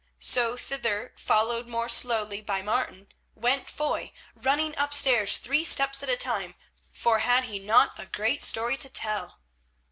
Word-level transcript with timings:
So 0.17 0.57
thither, 0.57 1.13
followed 1.15 1.67
more 1.69 1.87
slowly 1.87 2.41
by 2.41 2.63
Martin, 2.63 3.09
went 3.35 3.69
Foy, 3.69 4.11
running 4.35 4.75
upstairs 4.75 5.37
three 5.37 5.63
steps 5.63 6.01
at 6.01 6.09
a 6.09 6.17
time, 6.17 6.55
for 6.91 7.19
had 7.19 7.43
he 7.45 7.59
not 7.59 7.99
a 7.99 8.07
great 8.07 8.41
story 8.41 8.77
to 8.77 8.89
tell! 8.89 9.41